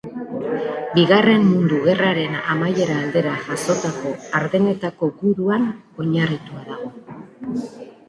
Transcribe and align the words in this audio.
Bigarren 0.95 1.43
Mundu 1.49 1.81
Gerraren 1.83 2.39
amaiera 2.55 2.97
aldera 3.03 3.35
jazotako 3.45 4.17
Ardenetako 4.43 5.13
Guduan 5.23 5.73
oinarritua 6.07 6.69
dago. 6.75 6.95